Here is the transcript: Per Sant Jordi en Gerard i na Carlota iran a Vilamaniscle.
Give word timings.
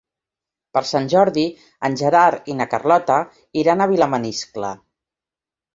Per 0.77 0.81
Sant 0.91 1.09
Jordi 1.13 1.43
en 1.89 1.99
Gerard 2.01 2.49
i 2.55 2.59
na 2.63 2.69
Carlota 2.75 3.21
iran 3.65 3.87
a 3.87 3.89
Vilamaniscle. 3.95 4.75